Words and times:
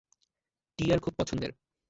টিয়ার 0.79 0.99
খুব 0.99 1.13
পছন্দের। 1.17 1.51